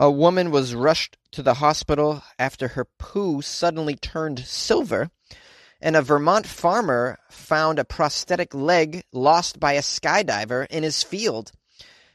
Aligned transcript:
A 0.00 0.12
woman 0.12 0.52
was 0.52 0.76
rushed 0.76 1.16
to 1.32 1.42
the 1.42 1.54
hospital 1.54 2.22
after 2.38 2.68
her 2.68 2.84
poo 2.84 3.42
suddenly 3.42 3.96
turned 3.96 4.46
silver, 4.46 5.10
and 5.80 5.96
a 5.96 6.02
Vermont 6.02 6.46
farmer 6.46 7.18
found 7.28 7.80
a 7.80 7.84
prosthetic 7.84 8.54
leg 8.54 9.02
lost 9.12 9.58
by 9.58 9.72
a 9.72 9.82
skydiver 9.82 10.68
in 10.70 10.84
his 10.84 11.02
field. 11.02 11.50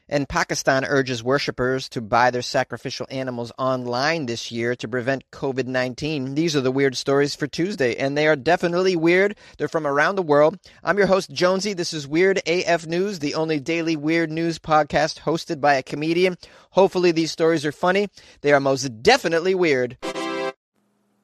And 0.08 0.28
Pakistan 0.28 0.84
urges 0.84 1.22
worshippers 1.22 1.88
to 1.90 2.02
buy 2.02 2.30
their 2.30 2.42
sacrificial 2.42 3.06
animals 3.10 3.52
online 3.56 4.26
this 4.26 4.52
year 4.52 4.74
to 4.76 4.86
prevent 4.86 5.30
COVID 5.30 5.66
19. 5.66 6.34
These 6.34 6.54
are 6.54 6.60
the 6.60 6.70
weird 6.70 6.96
stories 6.96 7.34
for 7.34 7.46
Tuesday, 7.46 7.96
and 7.96 8.16
they 8.16 8.26
are 8.26 8.36
definitely 8.36 8.96
weird. 8.96 9.36
They're 9.56 9.66
from 9.66 9.86
around 9.86 10.16
the 10.16 10.22
world. 10.22 10.58
I'm 10.82 10.98
your 10.98 11.06
host, 11.06 11.30
Jonesy. 11.30 11.72
This 11.72 11.94
is 11.94 12.06
Weird 12.06 12.42
AF 12.46 12.86
News, 12.86 13.20
the 13.20 13.34
only 13.34 13.60
daily 13.60 13.96
weird 13.96 14.30
news 14.30 14.58
podcast 14.58 15.20
hosted 15.20 15.60
by 15.60 15.74
a 15.74 15.82
comedian. 15.82 16.36
Hopefully, 16.72 17.10
these 17.10 17.32
stories 17.32 17.64
are 17.64 17.72
funny. 17.72 18.08
They 18.42 18.52
are 18.52 18.60
most 18.60 19.02
definitely 19.02 19.54
weird. 19.54 19.96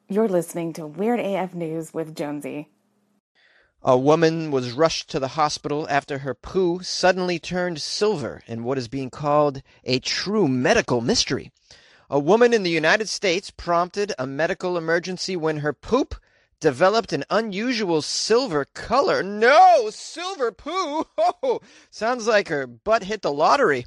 You're 0.08 0.26
listening 0.26 0.72
to 0.72 0.86
Weird 0.86 1.20
AF 1.20 1.54
News 1.54 1.92
with 1.92 2.16
Jonesy. 2.16 2.68
A 3.82 3.96
woman 3.96 4.50
was 4.50 4.72
rushed 4.72 5.08
to 5.08 5.18
the 5.18 5.28
hospital 5.28 5.86
after 5.88 6.18
her 6.18 6.34
poo 6.34 6.82
suddenly 6.82 7.38
turned 7.38 7.80
silver 7.80 8.42
in 8.46 8.62
what 8.62 8.76
is 8.76 8.88
being 8.88 9.08
called 9.08 9.62
a 9.84 10.00
true 10.00 10.46
medical 10.46 11.00
mystery. 11.00 11.50
A 12.10 12.18
woman 12.18 12.52
in 12.52 12.62
the 12.62 12.68
United 12.68 13.08
States 13.08 13.50
prompted 13.50 14.12
a 14.18 14.26
medical 14.26 14.76
emergency 14.76 15.34
when 15.34 15.58
her 15.58 15.72
poop 15.72 16.14
developed 16.60 17.14
an 17.14 17.24
unusual 17.30 18.02
silver 18.02 18.66
color. 18.66 19.22
No, 19.22 19.88
silver 19.90 20.52
poo! 20.52 21.06
Oh, 21.42 21.60
sounds 21.90 22.26
like 22.26 22.48
her 22.48 22.66
butt 22.66 23.04
hit 23.04 23.22
the 23.22 23.32
lottery. 23.32 23.86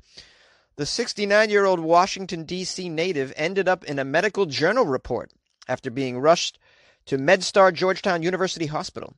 The 0.76 0.88
69 0.88 1.52
year 1.52 1.66
old 1.66 1.80
Washington, 1.80 2.46
D.C. 2.46 2.90
native 2.90 3.32
ended 3.36 3.68
up 3.68 3.84
in 3.84 4.00
a 4.00 4.04
medical 4.04 4.48
journal 4.48 4.88
report 4.88 5.32
after 5.68 5.92
being 5.92 6.18
rushed 6.18 6.58
to 7.06 7.20
MedStar 7.20 7.72
Georgetown 7.72 8.24
University 8.24 8.66
Hospital. 8.66 9.14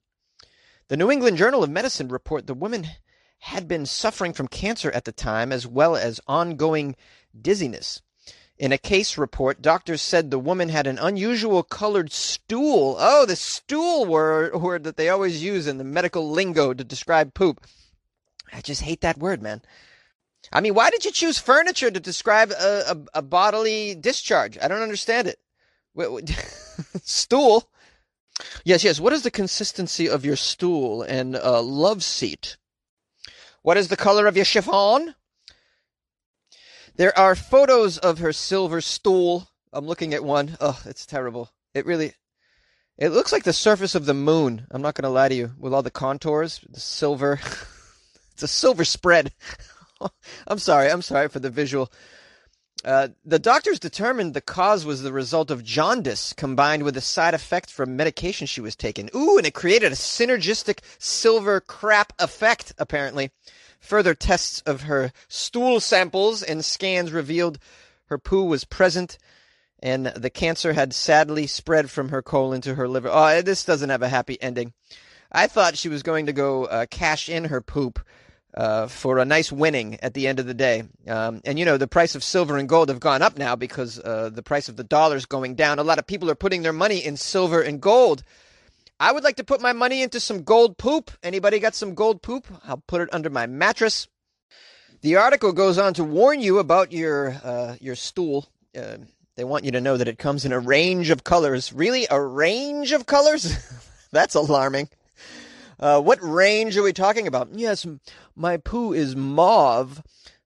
The 0.88 0.98
New 0.98 1.10
England 1.10 1.38
Journal 1.38 1.64
of 1.64 1.70
Medicine 1.72 2.10
report 2.10 2.46
the 2.46 2.54
woman 2.54 2.88
had 3.40 3.68
been 3.68 3.88
suffering 3.88 4.34
from 4.34 4.48
cancer 4.48 4.92
at 4.92 5.06
the 5.06 5.12
time 5.12 5.52
as 5.52 5.66
well 5.66 5.96
as 5.96 6.22
ongoing 6.28 6.96
dizziness. 7.40 8.04
In 8.60 8.72
a 8.72 8.78
case 8.78 9.18
report, 9.18 9.64
doctors 9.64 10.02
said 10.02 10.30
the 10.30 10.38
woman 10.38 10.70
had 10.70 10.86
an 10.86 11.00
unusual 11.00 11.64
colored 11.64 12.12
stool. 12.12 12.96
Oh, 13.00 13.26
the 13.26 13.36
stool 13.36 14.06
word, 14.06 14.56
word 14.56 14.84
that 14.84 14.96
they 14.96 15.10
always 15.10 15.44
use 15.44 15.66
in 15.66 15.80
the 15.80 15.84
medical 15.84 16.30
lingo 16.30 16.72
to 16.72 16.84
describe 16.84 17.34
poop. 17.34 17.66
I 18.54 18.62
just 18.62 18.84
hate 18.84 19.02
that 19.02 19.18
word, 19.18 19.42
man. 19.42 19.64
I 20.54 20.62
mean, 20.62 20.76
why 20.76 20.92
did 20.92 21.04
you 21.04 21.12
choose 21.12 21.40
furniture 21.40 21.90
to 21.90 22.00
describe 22.00 22.52
a, 22.52 22.92
a, 22.92 22.98
a 23.16 23.22
bodily 23.24 23.96
discharge? 23.96 24.58
I 24.62 24.68
don't 24.68 24.84
understand 24.84 25.28
it. 25.28 25.40
stool? 27.04 27.70
Yes, 28.64 28.84
yes. 28.84 29.00
What 29.00 29.14
is 29.14 29.24
the 29.24 29.32
consistency 29.32 30.10
of 30.10 30.26
your 30.26 30.36
stool 30.36 31.04
and 31.04 31.36
uh, 31.36 31.62
love 31.62 32.04
seat? 32.04 32.58
What 33.62 33.78
is 33.78 33.88
the 33.88 33.98
color 33.98 34.28
of 34.28 34.36
your 34.36 34.46
chiffon? 34.46 35.16
There 36.98 37.18
are 37.18 37.36
photos 37.36 37.98
of 37.98 38.20
her 38.20 38.32
silver 38.32 38.82
stool. 38.82 39.50
I'm 39.74 39.86
looking 39.86 40.14
at 40.14 40.24
one. 40.24 40.58
Oh, 40.62 40.80
it's 40.86 41.06
terrible. 41.06 41.50
It 41.74 41.86
really, 41.86 42.14
it 42.98 43.10
looks 43.10 43.34
like 43.34 43.44
the 43.44 43.54
surface 43.54 43.96
of 43.96 44.06
the 44.06 44.14
moon. 44.14 44.68
I'm 44.72 44.82
not 44.82 44.96
going 44.96 45.04
to 45.04 45.10
lie 45.10 45.30
to 45.30 45.36
you. 45.36 45.52
With 45.58 45.74
all 45.74 45.84
the 45.84 45.92
contours, 45.92 46.62
the 46.70 46.80
silver. 46.80 47.40
it's 48.34 48.44
a 48.44 48.48
silver 48.48 48.86
spread. 48.86 49.34
I'm 50.48 50.60
sorry. 50.60 50.90
I'm 50.90 51.02
sorry 51.02 51.28
for 51.28 51.40
the 51.40 51.50
visual. 51.50 51.92
Uh, 52.86 53.08
the 53.26 53.40
doctors 53.40 53.80
determined 53.80 54.36
the 54.36 54.42
cause 54.42 54.86
was 54.86 55.02
the 55.02 55.12
result 55.12 55.50
of 55.50 55.64
jaundice 55.64 56.34
combined 56.34 56.84
with 56.84 56.96
a 56.96 57.02
side 57.02 57.34
effect 57.34 57.72
from 57.72 57.96
medication 57.96 58.46
she 58.46 58.62
was 58.62 58.76
taking. 58.76 59.10
Ooh, 59.16 59.38
and 59.38 59.48
it 59.48 59.56
created 59.56 59.92
a 59.92 59.96
synergistic 59.96 60.80
silver 61.00 61.60
crap 61.60 62.14
effect, 62.20 62.74
apparently. 62.78 63.32
Further 63.80 64.14
tests 64.14 64.62
of 64.68 64.84
her 64.84 65.12
stool 65.28 65.80
samples 65.80 66.44
and 66.44 66.64
scans 66.64 67.12
revealed 67.12 67.58
her 68.06 68.20
poo 68.20 68.44
was 68.44 68.66
present 68.66 69.18
and 69.80 70.08
the 70.08 70.30
cancer 70.30 70.74
had 70.74 70.94
sadly 70.94 71.48
spread 71.48 71.90
from 71.90 72.10
her 72.10 72.22
colon 72.22 72.62
to 72.62 72.76
her 72.76 72.88
liver. 72.88 73.10
Oh, 73.12 73.42
this 73.42 73.66
doesn't 73.66 73.90
have 73.90 74.02
a 74.02 74.10
happy 74.10 74.42
ending. 74.42 74.74
I 75.32 75.48
thought 75.48 75.78
she 75.78 75.90
was 75.90 76.04
going 76.04 76.28
to 76.28 76.34
go 76.34 76.66
uh, 76.66 76.86
cash 76.90 77.30
in 77.30 77.46
her 77.46 77.62
poop 77.62 78.00
uh, 78.56 78.88
for 78.88 79.20
a 79.20 79.26
nice 79.26 79.52
winning 79.52 80.00
at 80.02 80.14
the 80.14 80.28
end 80.28 80.40
of 80.40 80.46
the 80.46 80.54
day. 80.54 80.84
Um, 81.08 81.42
and 81.46 81.60
you 81.60 81.66
know, 81.66 81.78
the 81.78 81.88
price 81.88 82.16
of 82.16 82.24
silver 82.24 82.58
and 82.58 82.70
gold 82.70 82.90
have 82.90 83.00
gone 83.00 83.22
up 83.22 83.38
now 83.38 83.56
because 83.56 84.00
uh, 84.00 84.30
the 84.32 84.44
price 84.44 84.70
of 84.70 84.78
the 84.78 84.84
dollar 84.84 85.18
is 85.18 85.26
going 85.26 85.56
down. 85.56 85.80
A 85.80 85.84
lot 85.84 86.00
of 86.00 86.08
people 86.08 86.30
are 86.30 86.36
putting 86.36 86.62
their 86.62 86.74
money 86.74 87.04
in 87.04 87.18
silver 87.18 87.62
and 87.62 87.82
gold. 87.82 88.24
I 89.00 89.12
would 89.12 89.26
like 89.26 89.36
to 89.38 89.44
put 89.44 89.60
my 89.60 89.74
money 89.74 90.02
into 90.02 90.22
some 90.22 90.44
gold 90.44 90.78
poop. 90.78 91.12
Anybody 91.22 91.60
got 91.60 91.76
some 91.76 91.96
gold 91.96 92.22
poop? 92.22 92.48
I'll 92.66 92.84
put 92.88 93.02
it 93.02 93.10
under 93.12 93.30
my 93.30 93.46
mattress. 93.46 94.08
The 95.02 95.18
article 95.18 95.52
goes 95.52 95.78
on 95.78 95.94
to 95.96 96.04
warn 96.04 96.40
you 96.40 96.60
about 96.60 96.94
your 96.94 97.36
uh, 97.44 97.76
your 97.82 97.96
stool. 97.96 98.48
Uh, 98.76 98.98
they 99.36 99.44
want 99.44 99.66
you 99.66 99.72
to 99.72 99.82
know 99.82 99.98
that 99.98 100.08
it 100.08 100.18
comes 100.18 100.46
in 100.46 100.54
a 100.54 100.60
range 100.60 101.10
of 101.10 101.26
colors. 101.26 101.74
Really, 101.74 102.08
a 102.10 102.22
range 102.22 102.94
of 102.94 103.06
colors? 103.06 103.54
That's 104.12 104.36
alarming. 104.36 104.88
Uh, 105.80 106.02
what 106.02 106.20
range 106.22 106.78
are 106.78 106.84
we 106.84 106.94
talking 106.94 107.28
about? 107.28 107.50
Yes, 107.54 107.86
my 108.36 108.58
poo 108.58 108.94
is 108.94 109.16
mauve. 109.16 110.02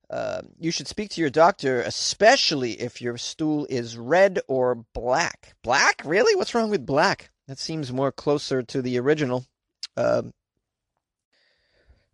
Uh, 0.10 0.42
you 0.60 0.72
should 0.72 0.88
speak 0.88 1.12
to 1.12 1.22
your 1.22 1.30
doctor, 1.30 1.82
especially 1.82 2.72
if 2.74 3.02
your 3.02 3.18
stool 3.18 3.68
is 3.70 3.98
red 3.98 4.40
or 4.48 4.84
black. 4.94 5.56
Black? 5.62 6.02
Really? 6.04 6.36
What's 6.36 6.56
wrong 6.56 6.72
with 6.72 6.86
black? 6.86 7.30
That 7.48 7.60
seems 7.60 7.94
more 7.94 8.12
closer 8.12 8.64
to 8.64 8.82
the 8.82 9.00
original. 9.00 9.46
Uh, 9.96 10.24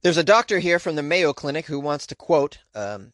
there's 0.01 0.17
a 0.17 0.23
doctor 0.23 0.59
here 0.59 0.77
from 0.77 0.95
the 0.95 1.03
Mayo 1.03 1.33
Clinic 1.33 1.65
who 1.65 1.79
wants 1.79 2.05
to 2.07 2.15
quote 2.15 2.59
um, 2.73 3.13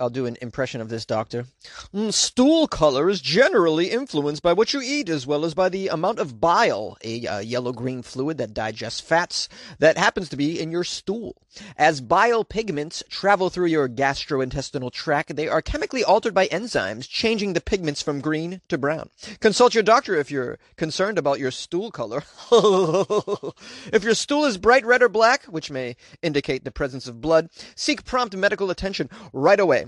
I'll 0.00 0.10
do 0.10 0.26
an 0.26 0.36
impression 0.42 0.80
of 0.80 0.88
this 0.88 1.06
doctor. 1.06 1.46
Mm, 1.94 2.12
stool 2.12 2.66
color 2.66 3.08
is 3.08 3.20
generally 3.20 3.92
influenced 3.92 4.42
by 4.42 4.52
what 4.52 4.74
you 4.74 4.80
eat 4.82 5.08
as 5.08 5.24
well 5.24 5.44
as 5.44 5.54
by 5.54 5.68
the 5.68 5.86
amount 5.86 6.18
of 6.18 6.40
bile, 6.40 6.98
a 7.04 7.24
uh, 7.24 7.38
yellow 7.38 7.72
green 7.72 8.02
fluid 8.02 8.36
that 8.38 8.52
digests 8.52 9.00
fats 9.00 9.48
that 9.78 9.96
happens 9.96 10.28
to 10.30 10.36
be 10.36 10.60
in 10.60 10.72
your 10.72 10.82
stool. 10.82 11.36
As 11.76 12.00
bile 12.00 12.44
pigments 12.44 13.04
travel 13.08 13.50
through 13.50 13.66
your 13.66 13.88
gastrointestinal 13.88 14.90
tract, 14.90 15.36
they 15.36 15.46
are 15.46 15.62
chemically 15.62 16.02
altered 16.02 16.34
by 16.34 16.48
enzymes, 16.48 17.08
changing 17.08 17.52
the 17.52 17.60
pigments 17.60 18.02
from 18.02 18.20
green 18.20 18.60
to 18.68 18.76
brown. 18.76 19.10
Consult 19.38 19.74
your 19.74 19.84
doctor 19.84 20.16
if 20.16 20.28
you're 20.28 20.58
concerned 20.76 21.18
about 21.18 21.38
your 21.38 21.52
stool 21.52 21.92
color. 21.92 22.24
if 23.92 24.02
your 24.02 24.14
stool 24.14 24.44
is 24.44 24.58
bright 24.58 24.84
red 24.84 25.02
or 25.02 25.08
black, 25.08 25.44
which 25.44 25.70
may 25.70 25.94
indicate 26.20 26.64
the 26.64 26.72
presence 26.72 27.06
of 27.06 27.20
blood, 27.20 27.48
seek 27.76 28.04
prompt 28.04 28.36
medical 28.36 28.70
attention 28.70 29.08
right 29.32 29.60
away. 29.60 29.84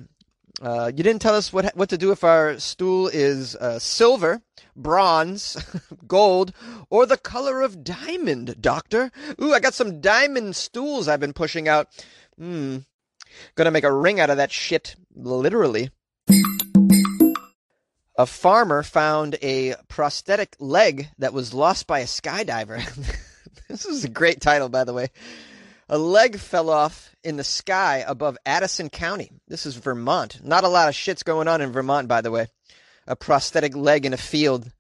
Uh, 0.63 0.91
you 0.95 1.03
didn't 1.03 1.21
tell 1.21 1.35
us 1.35 1.53
what 1.53 1.77
what 1.77 1.91
to 1.91 1.99
do 1.99 2.13
if 2.13 2.25
our 2.25 2.59
stool 2.59 3.09
is 3.09 3.55
uh, 3.57 3.79
silver, 3.79 4.41
bronze, 4.75 5.57
gold, 6.07 6.53
or 6.89 7.05
the 7.05 7.19
color 7.19 7.61
of 7.61 7.85
diamond, 7.85 8.57
Doctor. 8.61 9.11
Ooh, 9.41 9.53
I 9.53 9.61
got 9.61 9.75
some 9.75 10.01
diamond 10.01 10.57
stools 10.57 11.09
I've 11.09 11.21
been 11.21 11.35
pushing 11.35 11.69
out. 11.69 11.89
Hmm. 12.39 12.79
Gonna 13.55 13.71
make 13.71 13.85
a 13.85 13.93
ring 13.93 14.19
out 14.19 14.31
of 14.31 14.39
that 14.39 14.51
shit, 14.51 14.97
literally. 15.15 15.91
A 18.19 18.25
farmer 18.25 18.83
found 18.83 19.37
a 19.43 19.75
prosthetic 19.89 20.57
leg 20.59 21.09
that 21.19 21.35
was 21.35 21.53
lost 21.53 21.87
by 21.87 21.99
a 21.99 22.07
skydiver. 22.07 22.83
this 23.69 23.85
is 23.85 24.05
a 24.05 24.09
great 24.09 24.41
title, 24.41 24.71
by 24.71 24.85
the 24.85 24.95
way. 24.95 25.11
A 25.89 25.99
leg 25.99 26.39
fell 26.41 26.69
off 26.69 27.15
in 27.23 27.37
the 27.37 27.45
sky 27.45 28.03
above 28.09 28.37
Addison 28.45 28.91
County. 28.91 29.31
This 29.47 29.67
is 29.67 29.77
Vermont. 29.77 30.41
Not 30.43 30.65
a 30.65 30.69
lot 30.69 30.89
of 30.89 30.97
shit's 30.97 31.23
going 31.23 31.47
on 31.47 31.61
in 31.61 31.71
Vermont, 31.71 32.09
by 32.09 32.23
the 32.23 32.33
way. 32.33 32.49
A 33.07 33.15
prosthetic 33.15 33.77
leg 33.77 34.05
in 34.05 34.13
a 34.13 34.17
field. 34.17 34.73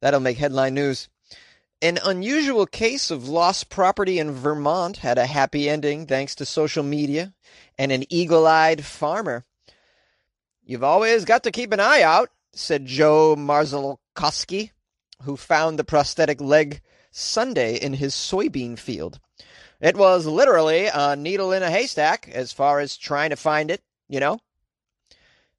That'll 0.00 0.18
make 0.18 0.38
headline 0.38 0.74
news. 0.74 1.08
An 1.80 2.00
unusual 2.04 2.66
case 2.66 3.12
of 3.12 3.28
lost 3.28 3.70
property 3.70 4.18
in 4.18 4.32
Vermont 4.32 4.96
had 4.96 5.16
a 5.16 5.26
happy 5.26 5.70
ending 5.70 6.06
thanks 6.06 6.34
to 6.36 6.44
social 6.44 6.82
media 6.82 7.32
and 7.78 7.92
an 7.92 8.04
eagle 8.12 8.44
eyed 8.44 8.84
farmer. 8.84 9.44
You've 10.64 10.82
always 10.82 11.24
got 11.24 11.44
to 11.44 11.52
keep 11.52 11.72
an 11.72 11.78
eye 11.78 12.02
out, 12.02 12.30
said 12.52 12.84
Joe 12.84 13.36
Marzalkowski, 13.36 14.72
who 15.22 15.36
found 15.36 15.78
the 15.78 15.84
prosthetic 15.84 16.40
leg 16.40 16.80
Sunday 17.12 17.76
in 17.76 17.92
his 17.92 18.12
soybean 18.12 18.76
field. 18.76 19.20
It 19.80 19.96
was 19.96 20.26
literally 20.26 20.88
a 20.92 21.14
needle 21.14 21.52
in 21.52 21.62
a 21.62 21.70
haystack 21.70 22.28
as 22.32 22.52
far 22.52 22.80
as 22.80 22.96
trying 22.96 23.30
to 23.30 23.36
find 23.36 23.70
it, 23.70 23.80
you 24.08 24.18
know? 24.18 24.40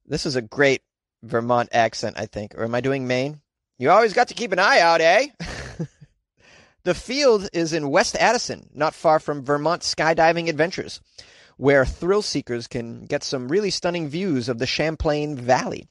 This 0.06 0.26
is 0.26 0.36
a 0.36 0.42
great 0.42 0.82
Vermont 1.24 1.70
accent, 1.72 2.20
I 2.20 2.26
think. 2.26 2.56
Or 2.56 2.64
am 2.64 2.76
I 2.76 2.82
doing 2.82 3.08
Maine? 3.08 3.40
You 3.78 3.92
always 3.92 4.14
got 4.14 4.28
to 4.28 4.34
keep 4.34 4.52
an 4.52 4.60
eye 4.60 4.82
out, 4.82 5.00
eh? 5.00 5.28
the 6.84 6.94
field 6.94 7.48
is 7.54 7.72
in 7.72 7.90
West 7.90 8.18
Addison, 8.18 8.70
not 8.74 8.94
far 8.94 9.20
from 9.20 9.46
Vermont 9.46 9.84
Skydiving 9.84 10.50
Adventures, 10.50 11.00
where 11.56 11.86
thrill 11.86 12.22
seekers 12.22 12.68
can 12.68 13.06
get 13.06 13.24
some 13.24 13.48
really 13.48 13.70
stunning 13.70 14.10
views 14.10 14.50
of 14.50 14.60
the 14.60 14.68
Champlain 14.68 15.38
Valley. 15.38 15.88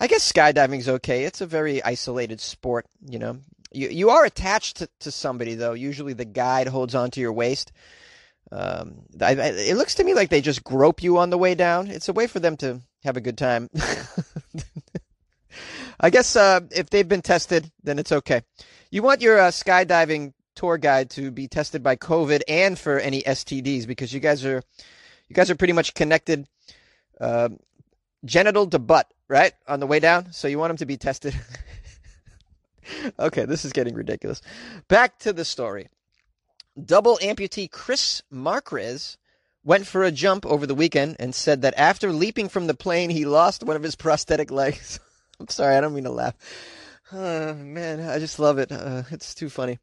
I 0.00 0.06
guess 0.06 0.30
skydiving's 0.30 0.88
okay. 0.88 1.24
It's 1.24 1.40
a 1.40 1.46
very 1.46 1.82
isolated 1.82 2.40
sport, 2.40 2.86
you 3.04 3.18
know. 3.18 3.38
You 3.70 3.88
you 3.88 4.10
are 4.10 4.24
attached 4.24 4.78
to, 4.78 4.88
to 5.00 5.10
somebody 5.10 5.54
though. 5.54 5.72
Usually 5.72 6.12
the 6.12 6.24
guide 6.24 6.68
holds 6.68 6.94
onto 6.94 7.20
your 7.20 7.32
waist. 7.32 7.72
Um, 8.50 9.02
I, 9.20 9.32
I, 9.32 9.48
it 9.48 9.76
looks 9.76 9.96
to 9.96 10.04
me 10.04 10.14
like 10.14 10.30
they 10.30 10.40
just 10.40 10.64
grope 10.64 11.02
you 11.02 11.18
on 11.18 11.30
the 11.30 11.36
way 11.38 11.54
down. 11.54 11.88
It's 11.88 12.08
a 12.08 12.14
way 12.14 12.26
for 12.26 12.40
them 12.40 12.56
to 12.58 12.80
have 13.04 13.16
a 13.16 13.20
good 13.20 13.36
time. 13.36 13.68
I 16.00 16.10
guess 16.10 16.34
uh, 16.36 16.60
if 16.70 16.88
they've 16.88 17.08
been 17.08 17.22
tested, 17.22 17.70
then 17.82 17.98
it's 17.98 18.12
okay. 18.12 18.42
You 18.90 19.02
want 19.02 19.20
your 19.20 19.38
uh, 19.38 19.50
skydiving 19.50 20.32
tour 20.54 20.78
guide 20.78 21.10
to 21.10 21.30
be 21.30 21.46
tested 21.46 21.82
by 21.82 21.96
COVID 21.96 22.42
and 22.48 22.78
for 22.78 22.98
any 22.98 23.22
STDs 23.22 23.86
because 23.86 24.12
you 24.12 24.20
guys 24.20 24.44
are 24.44 24.62
you 25.28 25.34
guys 25.34 25.50
are 25.50 25.56
pretty 25.56 25.72
much 25.72 25.94
connected 25.94 26.48
uh, 27.20 27.50
genital 28.24 28.66
to 28.68 28.78
butt, 28.78 29.12
right, 29.28 29.52
on 29.66 29.80
the 29.80 29.86
way 29.86 30.00
down. 30.00 30.32
So 30.32 30.48
you 30.48 30.58
want 30.58 30.70
them 30.70 30.78
to 30.78 30.86
be 30.86 30.96
tested. 30.96 31.34
okay, 33.18 33.44
this 33.44 33.64
is 33.64 33.72
getting 33.72 33.94
ridiculous. 33.94 34.40
Back 34.88 35.18
to 35.20 35.32
the 35.32 35.44
story. 35.44 35.88
Double 36.82 37.18
amputee 37.22 37.70
Chris 37.70 38.22
Marquez 38.30 39.16
went 39.64 39.86
for 39.86 40.04
a 40.04 40.12
jump 40.12 40.46
over 40.46 40.66
the 40.66 40.74
weekend 40.74 41.16
and 41.18 41.34
said 41.34 41.62
that 41.62 41.74
after 41.76 42.12
leaping 42.12 42.48
from 42.48 42.66
the 42.66 42.74
plane, 42.74 43.10
he 43.10 43.24
lost 43.24 43.64
one 43.64 43.76
of 43.76 43.82
his 43.82 43.96
prosthetic 43.96 44.50
legs. 44.50 45.00
I'm 45.40 45.48
sorry, 45.48 45.76
I 45.76 45.80
don't 45.80 45.94
mean 45.94 46.04
to 46.04 46.10
laugh. 46.10 46.34
Uh, 47.10 47.54
man, 47.56 48.00
I 48.00 48.18
just 48.18 48.38
love 48.38 48.58
it. 48.58 48.70
Uh, 48.70 49.02
it's 49.10 49.34
too 49.34 49.48
funny. 49.48 49.78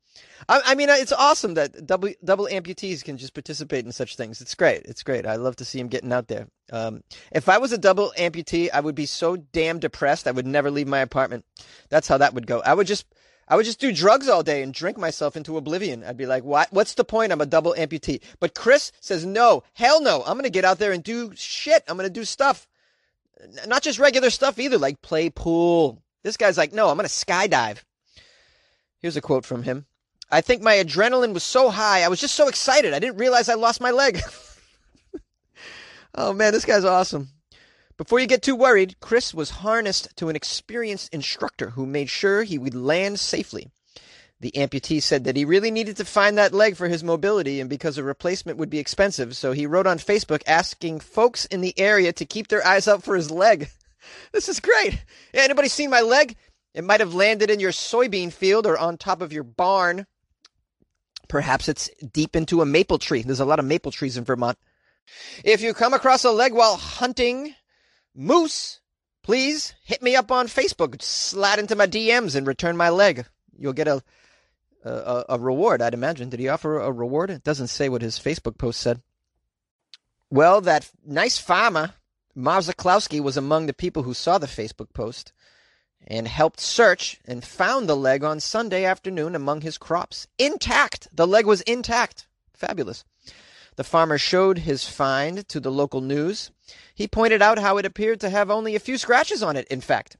I, 0.48 0.62
I, 0.66 0.76
mean, 0.76 0.90
it's 0.90 1.12
awesome 1.12 1.56
that 1.56 1.86
double 1.88 2.12
double 2.24 2.48
amputees 2.52 3.04
can 3.04 3.18
just 3.18 3.34
participate 3.34 3.84
in 3.84 3.92
such 3.92 4.16
things. 4.16 4.42
It's 4.42 4.54
great. 4.54 4.84
It's 4.86 5.02
great. 5.02 5.26
I 5.26 5.38
love 5.38 5.56
to 5.58 5.66
see 5.66 5.80
him 5.80 5.88
getting 5.88 6.14
out 6.14 6.28
there. 6.28 6.48
Um, 6.72 7.04
if 7.32 7.50
I 7.50 7.58
was 7.58 7.72
a 7.72 7.80
double 7.80 8.14
amputee, 8.18 8.70
I 8.72 8.80
would 8.80 8.94
be 8.94 9.08
so 9.08 9.38
damn 9.38 9.80
depressed. 9.80 10.28
I 10.28 10.32
would 10.32 10.46
never 10.46 10.70
leave 10.70 10.88
my 10.88 11.00
apartment. 11.00 11.46
That's 11.90 12.08
how 12.08 12.20
that 12.20 12.36
would 12.36 12.46
go. 12.46 12.62
I 12.64 12.76
would 12.76 12.86
just 12.86 13.08
I 13.48 13.56
would 13.56 13.66
just 13.66 13.80
do 13.80 13.92
drugs 13.92 14.28
all 14.28 14.44
day 14.44 14.62
and 14.62 14.74
drink 14.74 14.98
myself 14.98 15.36
into 15.36 15.58
oblivion. 15.58 16.04
I'd 16.04 16.18
be 16.18 16.26
like, 16.28 16.44
what? 16.44 16.72
What's 16.72 16.94
the 16.94 17.04
point? 17.04 17.32
I'm 17.32 17.42
a 17.42 17.48
double 17.48 17.76
amputee. 17.76 18.22
But 18.40 18.54
Chris 18.56 18.92
says, 19.02 19.26
no, 19.26 19.64
hell 19.74 20.02
no. 20.02 20.22
I'm 20.22 20.34
going 20.34 20.44
to 20.44 20.50
get 20.50 20.66
out 20.66 20.80
there 20.80 20.92
and 20.92 21.04
do 21.04 21.32
shit. 21.36 21.84
I'm 21.88 21.98
going 21.98 22.08
to 22.08 22.14
do 22.14 22.26
stuff. 22.26 22.68
Not 23.68 23.84
just 23.84 24.00
regular 24.00 24.30
stuff 24.30 24.58
either, 24.58 24.78
like 24.78 25.02
play 25.02 25.30
pool, 25.30 26.02
this 26.26 26.38
guy's 26.38 26.58
like, 26.58 26.74
no, 26.74 26.90
I'm 26.90 26.98
going 26.98 27.08
to 27.08 27.14
skydive. 27.14 27.84
Here's 29.00 29.16
a 29.16 29.22
quote 29.22 29.46
from 29.46 29.62
him. 29.62 29.86
I 30.32 30.42
think 30.42 30.64
my 30.64 30.78
adrenaline 30.78 31.34
was 31.34 31.44
so 31.44 31.70
high. 31.70 32.02
I 32.02 32.08
was 32.08 32.20
just 32.20 32.34
so 32.34 32.48
excited. 32.48 32.96
I 32.96 33.00
didn't 33.00 33.20
realize 33.20 33.48
I 33.48 33.54
lost 33.54 33.80
my 33.80 33.92
leg. 33.92 34.20
oh 36.16 36.34
man, 36.34 36.52
this 36.52 36.66
guy's 36.66 36.84
awesome. 36.84 37.30
Before 37.96 38.20
you 38.20 38.26
get 38.26 38.42
too 38.42 38.56
worried, 38.56 39.00
Chris 39.00 39.36
was 39.36 39.52
harnessed 39.52 40.18
to 40.18 40.30
an 40.30 40.36
experienced 40.36 41.14
instructor 41.14 41.70
who 41.70 41.86
made 41.86 42.10
sure 42.10 42.42
he 42.42 42.58
would 42.58 42.74
land 42.74 43.20
safely. 43.20 43.70
The 44.40 44.52
amputee 44.54 45.04
said 45.04 45.26
that 45.26 45.38
he 45.38 45.46
really 45.46 45.70
needed 45.70 45.96
to 45.98 46.06
find 46.06 46.40
that 46.40 46.54
leg 46.54 46.76
for 46.76 46.88
his 46.88 47.04
mobility 47.04 47.62
and 47.62 47.70
because 47.70 48.00
a 48.00 48.04
replacement 48.04 48.58
would 48.58 48.72
be 48.72 48.80
expensive, 48.80 49.38
so 49.38 49.52
he 49.52 49.68
wrote 49.68 49.88
on 49.88 50.00
Facebook 50.00 50.42
asking 50.48 51.02
folks 51.02 51.46
in 51.46 51.62
the 51.62 51.78
area 51.80 52.12
to 52.14 52.26
keep 52.26 52.48
their 52.48 52.66
eyes 52.66 52.88
out 52.88 53.04
for 53.04 53.16
his 53.16 53.30
leg. 53.30 53.70
This 54.32 54.50
is 54.50 54.60
great. 54.60 55.04
Anybody 55.34 55.68
seen 55.68 55.90
my 55.90 56.02
leg? 56.02 56.36
It 56.74 56.84
might 56.84 57.00
have 57.00 57.14
landed 57.14 57.50
in 57.50 57.60
your 57.60 57.72
soybean 57.72 58.32
field 58.32 58.68
or 58.68 58.78
on 58.78 58.98
top 58.98 59.22
of 59.22 59.32
your 59.32 59.44
barn. 59.44 60.06
Perhaps 61.28 61.70
it's 61.70 61.90
deep 62.14 62.36
into 62.36 62.62
a 62.62 62.66
maple 62.66 63.00
tree. 63.00 63.22
There's 63.22 63.40
a 63.40 63.46
lot 63.46 63.60
of 63.60 63.66
maple 63.66 63.92
trees 63.92 64.18
in 64.18 64.26
Vermont. 64.26 64.58
If 65.44 65.62
you 65.62 65.74
come 65.74 65.94
across 65.94 66.24
a 66.24 66.32
leg 66.32 66.54
while 66.54 66.76
hunting 66.76 67.56
moose, 68.14 68.82
please 69.24 69.74
hit 69.84 70.02
me 70.02 70.16
up 70.16 70.32
on 70.32 70.48
Facebook. 70.48 71.02
Slide 71.02 71.60
into 71.60 71.76
my 71.76 71.88
DMs 71.88 72.36
and 72.36 72.46
return 72.46 72.76
my 72.76 72.90
leg. 72.90 73.26
You'll 73.58 73.74
get 73.74 73.88
a 73.88 74.04
a, 74.86 75.26
a 75.30 75.40
reward, 75.40 75.82
I'd 75.82 75.94
imagine. 75.94 76.30
Did 76.30 76.40
he 76.40 76.48
offer 76.48 76.80
a 76.80 76.92
reward? 76.92 77.30
It 77.30 77.44
doesn't 77.44 77.68
say 77.68 77.90
what 77.90 78.02
his 78.02 78.20
Facebook 78.20 78.58
post 78.58 78.80
said. 78.80 79.02
Well, 80.30 80.62
that 80.62 80.90
nice 81.06 81.38
farmer 81.38 81.94
Marv 82.36 82.66
Zaklowski 82.66 83.22
was 83.22 83.38
among 83.38 83.66
the 83.66 83.74
people 83.74 84.04
who 84.04 84.14
saw 84.14 84.38
the 84.38 84.46
Facebook 84.46 84.92
post 84.94 85.32
and 86.06 86.28
helped 86.28 86.60
search 86.60 87.20
and 87.26 87.44
found 87.44 87.88
the 87.88 87.96
leg 87.96 88.24
on 88.26 88.42
Sunday 88.42 88.84
afternoon 88.84 89.36
among 89.36 89.62
his 89.62 89.78
crops. 89.78 90.28
Intact! 90.38 91.08
The 91.14 91.26
leg 91.26 91.46
was 91.46 91.62
intact. 91.62 92.28
Fabulous. 92.54 93.06
The 93.78 93.86
farmer 93.86 94.18
showed 94.18 94.60
his 94.60 94.88
find 94.88 95.48
to 95.48 95.60
the 95.62 95.72
local 95.72 96.02
news. 96.02 96.52
He 96.94 97.08
pointed 97.08 97.42
out 97.42 97.60
how 97.60 97.78
it 97.78 97.86
appeared 97.86 98.20
to 98.22 98.30
have 98.30 98.52
only 98.52 98.76
a 98.76 98.80
few 98.80 98.98
scratches 98.98 99.42
on 99.42 99.56
it, 99.56 99.68
in 99.70 99.82
fact. 99.82 100.18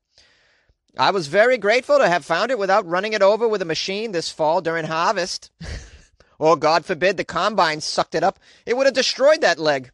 I 0.98 1.12
was 1.12 1.28
very 1.28 1.58
grateful 1.58 1.98
to 1.98 2.08
have 2.08 2.24
found 2.24 2.50
it 2.50 2.60
without 2.60 2.88
running 2.88 3.12
it 3.12 3.22
over 3.22 3.48
with 3.48 3.62
a 3.62 3.66
machine 3.66 4.14
this 4.14 4.30
fall 4.30 4.62
during 4.62 4.86
harvest. 4.86 5.52
or, 6.40 6.54
oh, 6.54 6.56
God 6.56 6.86
forbid, 6.86 7.18
the 7.18 7.26
combine 7.26 7.82
sucked 7.82 8.16
it 8.16 8.24
up. 8.24 8.40
It 8.66 8.78
would 8.78 8.88
have 8.88 8.94
destroyed 8.94 9.42
that 9.42 9.60
leg. 9.60 9.92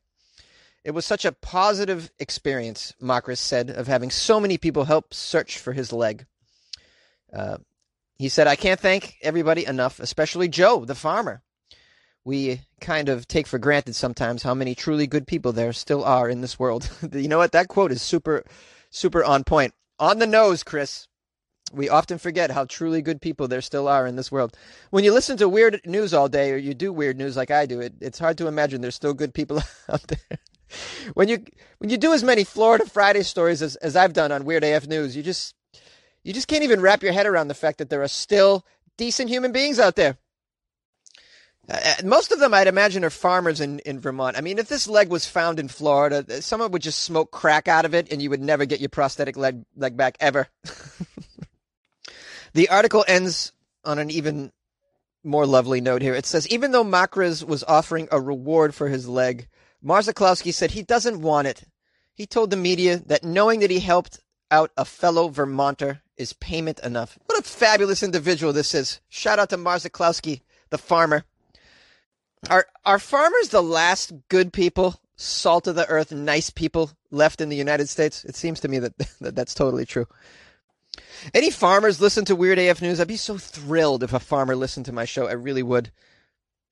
It 0.84 0.92
was 0.92 1.06
such 1.06 1.26
a 1.26 1.32
positive 1.32 2.12
experience, 2.18 2.94
Makris 3.02 3.38
said, 3.38 3.70
of 3.70 3.88
having 3.88 4.10
so 4.10 4.40
many 4.40 4.58
people 4.58 4.86
help 4.86 5.14
search 5.14 5.60
for 5.60 5.74
his 5.74 5.94
leg. 5.94 6.26
Uh, 7.32 7.58
he 8.18 8.30
said, 8.30 8.48
I 8.48 8.56
can't 8.56 8.80
thank 8.80 9.16
everybody 9.22 9.66
enough, 9.66 10.00
especially 10.00 10.48
Joe, 10.48 10.86
the 10.86 10.96
farmer. 10.96 11.44
We 12.24 12.62
kind 12.80 13.10
of 13.10 13.28
take 13.28 13.48
for 13.48 13.60
granted 13.60 13.96
sometimes 13.96 14.44
how 14.44 14.54
many 14.54 14.76
truly 14.76 15.08
good 15.08 15.28
people 15.28 15.54
there 15.54 15.74
still 15.74 16.04
are 16.04 16.30
in 16.30 16.42
this 16.42 16.60
world. 16.60 16.90
you 17.14 17.28
know 17.28 17.40
what? 17.40 17.52
That 17.52 17.68
quote 17.68 17.92
is 17.92 18.02
super, 18.02 18.44
super 18.90 19.24
on 19.24 19.44
point. 19.44 19.74
On 20.00 20.20
the 20.20 20.28
nose, 20.28 20.64
Chris. 20.64 21.08
We 21.74 21.88
often 21.90 22.18
forget 22.18 22.52
how 22.52 22.66
truly 22.66 23.02
good 23.02 23.22
people 23.22 23.48
there 23.48 23.62
still 23.62 23.88
are 23.88 24.06
in 24.06 24.18
this 24.18 24.32
world. 24.32 24.58
When 24.90 25.06
you 25.06 25.14
listen 25.14 25.38
to 25.38 25.48
weird 25.48 25.80
news 25.86 26.14
all 26.14 26.28
day, 26.28 26.52
or 26.52 26.58
you 26.58 26.74
do 26.74 26.92
weird 26.92 27.18
news 27.18 27.38
like 27.38 27.50
I 27.50 27.66
do, 27.66 27.80
it, 27.80 27.94
it's 28.02 28.20
hard 28.20 28.38
to 28.40 28.48
imagine 28.48 28.82
there's 28.82 28.96
still 28.96 29.14
good 29.14 29.34
people 29.34 29.62
out 29.90 30.06
there 30.08 30.40
when 31.14 31.28
you 31.28 31.44
when 31.80 31.90
you 31.90 31.98
do 31.98 32.14
as 32.14 32.24
many 32.24 32.44
Florida 32.44 32.86
Friday 32.86 33.24
stories 33.24 33.62
as, 33.62 33.76
as 33.78 33.96
I've 33.96 34.14
done 34.14 34.32
on 34.32 34.46
Weird 34.46 34.64
AF 34.64 34.88
News, 34.88 35.16
you 35.16 35.24
just 35.24 35.56
you 36.24 36.34
just 36.34 36.48
can't 36.48 36.64
even 36.64 36.82
wrap 36.82 37.04
your 37.04 37.14
head 37.14 37.26
around 37.26 37.48
the 37.48 37.54
fact 37.54 37.80
that 37.80 37.90
there 37.90 38.04
are 38.04 38.08
still 38.08 38.66
decent 38.98 39.30
human 39.30 39.52
beings 39.52 39.80
out 39.80 39.96
there. 39.96 40.18
Uh, 41.70 41.74
uh, 41.74 42.06
most 42.06 42.32
of 42.32 42.40
them, 42.40 42.54
I'd 42.54 42.68
imagine, 42.68 43.04
are 43.06 43.10
farmers 43.10 43.62
in, 43.62 43.80
in 43.80 44.00
Vermont. 44.00 44.38
I 44.38 44.42
mean, 44.42 44.60
if 44.60 44.68
this 44.68 44.88
leg 44.88 45.10
was 45.10 45.26
found 45.26 45.60
in 45.60 45.68
Florida, 45.68 46.26
uh, 46.30 46.42
someone 46.42 46.72
would 46.72 46.82
just 46.82 47.02
smoke 47.02 47.32
crack 47.32 47.68
out 47.68 47.86
of 47.86 47.94
it 47.94 48.12
and 48.12 48.22
you 48.22 48.30
would 48.30 48.42
never 48.42 48.66
get 48.66 48.80
your 48.80 48.90
prosthetic 48.90 49.38
leg, 49.38 49.64
leg 49.76 49.96
back 49.96 50.18
ever. 50.20 50.48
the 52.54 52.70
article 52.70 53.06
ends 53.08 53.54
on 53.86 54.00
an 54.00 54.12
even 54.12 54.52
more 55.24 55.46
lovely 55.46 55.82
note 55.82 56.02
here. 56.02 56.16
It 56.16 56.26
says, 56.26 56.48
even 56.48 56.72
though 56.72 56.84
Makris 56.84 57.44
was 57.44 57.64
offering 57.64 58.08
a 58.12 58.20
reward 58.20 58.74
for 58.74 58.88
his 58.88 59.08
leg, 59.08 59.48
Marzaklowski 59.84 60.54
said 60.54 60.72
he 60.72 60.84
doesn't 60.84 61.22
want 61.22 61.48
it. 61.48 61.64
He 62.14 62.26
told 62.26 62.50
the 62.50 62.58
media 62.58 63.02
that 63.08 63.24
knowing 63.24 63.62
that 63.62 63.72
he 63.72 63.80
helped 63.80 64.20
out 64.52 64.72
a 64.78 64.86
fellow 64.86 65.30
Vermonter 65.30 66.02
is 66.18 66.34
payment 66.34 66.80
enough. 66.82 67.18
What 67.26 67.40
a 67.40 67.44
fabulous 67.44 68.04
individual 68.04 68.54
this 68.54 68.76
is. 68.76 69.00
Shout 69.10 69.40
out 69.40 69.50
to 69.50 69.58
Marzaklowski, 69.58 70.42
the 70.70 70.78
farmer. 70.78 71.24
Are 72.50 72.68
are 72.86 73.00
farmers 73.00 73.50
the 73.50 73.62
last 73.62 74.14
good 74.30 74.52
people, 74.52 75.00
salt 75.16 75.68
of 75.68 75.76
the 75.76 75.88
earth, 75.88 76.12
nice 76.12 76.50
people 76.50 76.92
left 77.12 77.40
in 77.40 77.50
the 77.50 77.56
United 77.56 77.88
States? 77.88 78.26
It 78.26 78.36
seems 78.36 78.60
to 78.62 78.68
me 78.68 78.80
that, 78.80 78.98
that 79.22 79.36
that's 79.36 79.54
totally 79.54 79.86
true. 79.86 80.08
Any 81.34 81.52
farmers 81.52 82.02
listen 82.02 82.26
to 82.26 82.36
Weird 82.36 82.60
AF 82.60 82.82
News? 82.82 83.00
I'd 83.00 83.08
be 83.08 83.16
so 83.16 83.38
thrilled 83.38 84.04
if 84.04 84.14
a 84.14 84.20
farmer 84.20 84.56
listened 84.56 84.88
to 84.88 84.92
my 84.92 85.06
show. 85.06 85.28
I 85.28 85.34
really 85.34 85.64
would. 85.64 85.92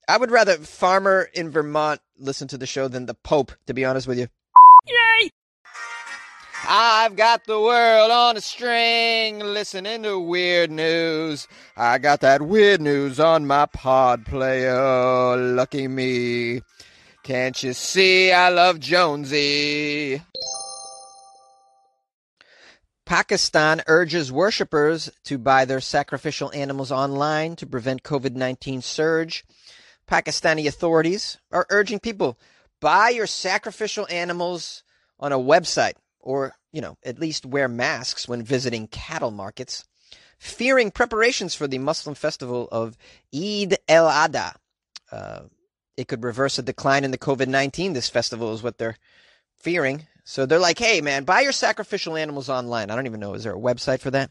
I 0.09 0.17
would 0.17 0.31
rather 0.31 0.57
farmer 0.57 1.29
in 1.35 1.51
Vermont 1.51 2.01
listen 2.17 2.47
to 2.47 2.57
the 2.57 2.65
show 2.65 2.87
than 2.87 3.05
the 3.05 3.13
Pope, 3.13 3.51
to 3.67 3.75
be 3.75 3.85
honest 3.85 4.07
with 4.07 4.17
you. 4.17 4.27
Yay! 4.87 5.29
I've 6.67 7.15
got 7.15 7.45
the 7.45 7.61
world 7.61 8.09
on 8.09 8.35
a 8.35 8.41
string, 8.41 9.37
listening 9.37 10.01
to 10.01 10.19
weird 10.19 10.71
news. 10.71 11.47
I 11.77 11.99
got 11.99 12.21
that 12.21 12.41
weird 12.41 12.81
news 12.81 13.19
on 13.19 13.45
my 13.45 13.67
pod 13.67 14.25
player. 14.25 15.37
Lucky 15.37 15.87
me. 15.87 16.61
Can't 17.21 17.61
you 17.61 17.73
see 17.73 18.31
I 18.31 18.49
love 18.49 18.79
Jonesy? 18.79 20.23
Pakistan 23.05 23.83
urges 23.85 24.31
worshippers 24.31 25.11
to 25.25 25.37
buy 25.37 25.65
their 25.65 25.81
sacrificial 25.81 26.51
animals 26.53 26.91
online 26.91 27.55
to 27.57 27.67
prevent 27.67 28.01
COVID 28.01 28.33
19 28.33 28.81
surge. 28.81 29.45
Pakistani 30.09 30.67
authorities 30.67 31.37
are 31.51 31.67
urging 31.69 31.99
people 31.99 32.37
buy 32.79 33.09
your 33.09 33.27
sacrificial 33.27 34.07
animals 34.09 34.83
on 35.19 35.31
a 35.31 35.37
website 35.37 35.93
or, 36.19 36.53
you 36.71 36.81
know, 36.81 36.97
at 37.03 37.19
least 37.19 37.45
wear 37.45 37.67
masks 37.67 38.27
when 38.27 38.43
visiting 38.43 38.87
cattle 38.87 39.31
markets, 39.31 39.85
fearing 40.37 40.91
preparations 40.91 41.55
for 41.55 41.67
the 41.67 41.77
Muslim 41.77 42.15
festival 42.15 42.67
of 42.71 42.97
Eid 43.33 43.77
el 43.87 44.09
Adha. 44.09 44.55
Uh, 45.11 45.41
it 45.97 46.07
could 46.07 46.23
reverse 46.23 46.57
a 46.57 46.63
decline 46.63 47.03
in 47.03 47.11
the 47.11 47.17
COVID 47.17 47.47
19. 47.47 47.93
This 47.93 48.09
festival 48.09 48.53
is 48.53 48.63
what 48.63 48.77
they're 48.77 48.97
fearing. 49.57 50.07
So 50.23 50.45
they're 50.45 50.59
like, 50.59 50.77
hey, 50.77 51.01
man, 51.01 51.23
buy 51.23 51.41
your 51.41 51.51
sacrificial 51.51 52.15
animals 52.15 52.49
online. 52.49 52.91
I 52.91 52.95
don't 52.95 53.07
even 53.07 53.19
know. 53.19 53.33
Is 53.33 53.43
there 53.43 53.55
a 53.55 53.59
website 53.59 53.99
for 53.99 54.11
that? 54.11 54.29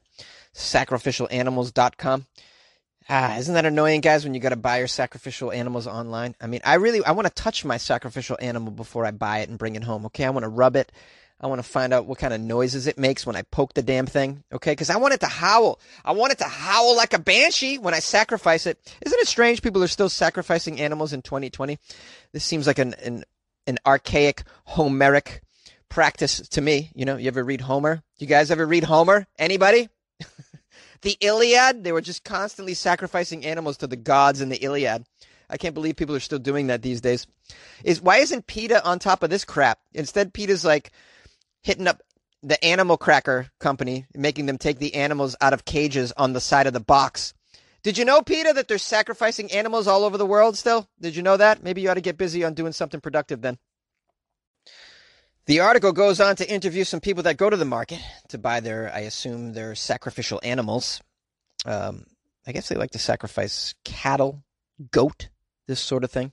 Sacrificialanimals.com. 0.54 2.26
Ah, 3.10 3.38
isn't 3.38 3.54
that 3.54 3.64
annoying, 3.64 4.02
guys, 4.02 4.24
when 4.24 4.34
you 4.34 4.40
got 4.40 4.50
to 4.50 4.56
buy 4.56 4.78
your 4.78 4.86
sacrificial 4.86 5.50
animals 5.50 5.86
online? 5.86 6.34
I 6.42 6.46
mean, 6.46 6.60
I 6.62 6.74
really, 6.74 7.02
I 7.02 7.12
want 7.12 7.26
to 7.26 7.32
touch 7.32 7.64
my 7.64 7.78
sacrificial 7.78 8.36
animal 8.38 8.70
before 8.70 9.06
I 9.06 9.12
buy 9.12 9.38
it 9.38 9.48
and 9.48 9.58
bring 9.58 9.76
it 9.76 9.84
home. 9.84 10.04
Okay. 10.06 10.24
I 10.24 10.30
want 10.30 10.44
to 10.44 10.50
rub 10.50 10.76
it. 10.76 10.92
I 11.40 11.46
want 11.46 11.58
to 11.60 11.68
find 11.68 11.94
out 11.94 12.04
what 12.04 12.18
kind 12.18 12.34
of 12.34 12.40
noises 12.40 12.86
it 12.86 12.98
makes 12.98 13.24
when 13.24 13.36
I 13.36 13.42
poke 13.42 13.72
the 13.72 13.82
damn 13.82 14.04
thing. 14.04 14.44
Okay. 14.52 14.76
Cause 14.76 14.90
I 14.90 14.98
want 14.98 15.14
it 15.14 15.20
to 15.20 15.26
howl. 15.26 15.80
I 16.04 16.12
want 16.12 16.32
it 16.32 16.38
to 16.38 16.44
howl 16.44 16.96
like 16.96 17.14
a 17.14 17.18
banshee 17.18 17.78
when 17.78 17.94
I 17.94 18.00
sacrifice 18.00 18.66
it. 18.66 18.78
Isn't 19.00 19.20
it 19.20 19.28
strange 19.28 19.62
people 19.62 19.82
are 19.82 19.88
still 19.88 20.10
sacrificing 20.10 20.78
animals 20.78 21.14
in 21.14 21.22
2020? 21.22 21.78
This 22.32 22.44
seems 22.44 22.66
like 22.66 22.78
an, 22.78 22.92
an, 23.02 23.24
an 23.66 23.78
archaic, 23.86 24.42
Homeric 24.64 25.40
practice 25.88 26.46
to 26.50 26.60
me. 26.60 26.90
You 26.94 27.06
know, 27.06 27.16
you 27.16 27.28
ever 27.28 27.42
read 27.42 27.62
Homer? 27.62 28.02
You 28.18 28.26
guys 28.26 28.50
ever 28.50 28.66
read 28.66 28.84
Homer? 28.84 29.26
Anybody? 29.38 29.88
the 31.02 31.16
Iliad, 31.20 31.84
they 31.84 31.92
were 31.92 32.00
just 32.00 32.24
constantly 32.24 32.74
sacrificing 32.74 33.44
animals 33.44 33.76
to 33.78 33.86
the 33.86 33.96
gods 33.96 34.40
in 34.40 34.48
the 34.48 34.62
Iliad. 34.62 35.04
I 35.50 35.56
can't 35.56 35.74
believe 35.74 35.96
people 35.96 36.14
are 36.14 36.20
still 36.20 36.38
doing 36.38 36.66
that 36.66 36.82
these 36.82 37.00
days. 37.00 37.26
Is 37.84 38.02
why 38.02 38.18
isn't 38.18 38.46
PETA 38.46 38.84
on 38.84 38.98
top 38.98 39.22
of 39.22 39.30
this 39.30 39.44
crap? 39.44 39.78
Instead, 39.94 40.34
PETA's 40.34 40.64
like 40.64 40.92
hitting 41.62 41.86
up 41.86 42.02
the 42.42 42.62
animal 42.64 42.96
cracker 42.96 43.48
company, 43.58 44.06
making 44.14 44.46
them 44.46 44.58
take 44.58 44.78
the 44.78 44.94
animals 44.94 45.36
out 45.40 45.52
of 45.52 45.64
cages 45.64 46.12
on 46.16 46.32
the 46.32 46.40
side 46.40 46.66
of 46.66 46.72
the 46.72 46.80
box. 46.80 47.34
Did 47.82 47.96
you 47.96 48.04
know, 48.04 48.22
PETA, 48.22 48.52
that 48.54 48.68
they're 48.68 48.78
sacrificing 48.78 49.50
animals 49.52 49.86
all 49.86 50.04
over 50.04 50.18
the 50.18 50.26
world 50.26 50.58
still? 50.58 50.88
Did 51.00 51.16
you 51.16 51.22
know 51.22 51.36
that? 51.36 51.62
Maybe 51.62 51.80
you 51.80 51.90
ought 51.90 51.94
to 51.94 52.00
get 52.00 52.18
busy 52.18 52.44
on 52.44 52.54
doing 52.54 52.72
something 52.72 53.00
productive 53.00 53.40
then. 53.40 53.58
The 55.48 55.60
article 55.60 55.92
goes 55.92 56.20
on 56.20 56.36
to 56.36 56.50
interview 56.50 56.84
some 56.84 57.00
people 57.00 57.22
that 57.22 57.38
go 57.38 57.48
to 57.48 57.56
the 57.56 57.64
market 57.64 58.00
to 58.28 58.36
buy 58.36 58.60
their, 58.60 58.92
I 58.94 59.00
assume, 59.00 59.54
their 59.54 59.74
sacrificial 59.74 60.38
animals. 60.42 61.00
Um, 61.64 62.04
I 62.46 62.52
guess 62.52 62.68
they 62.68 62.74
like 62.74 62.90
to 62.90 62.98
sacrifice 62.98 63.74
cattle, 63.82 64.42
goat, 64.90 65.30
this 65.66 65.80
sort 65.80 66.04
of 66.04 66.10
thing. 66.10 66.32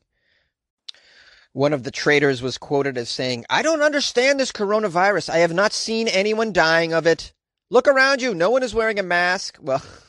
One 1.53 1.71
of 1.71 1.83
the 1.83 1.91
traders 1.91 2.41
was 2.41 2.57
quoted 2.57 2.97
as 2.97 3.07
saying, 3.07 3.45
I 3.49 3.61
don't 3.61 3.81
understand 3.81 4.37
this 4.37 4.51
coronavirus. 4.51 5.29
I 5.29 5.37
have 5.37 5.53
not 5.53 5.71
seen 5.71 6.09
anyone 6.09 6.51
dying 6.51 6.91
of 6.91 7.07
it. 7.07 7.31
Look 7.69 7.87
around 7.87 8.21
you. 8.21 8.35
No 8.35 8.49
one 8.49 8.63
is 8.63 8.75
wearing 8.75 8.99
a 8.99 9.03
mask. 9.03 9.57
Well, 9.61 9.81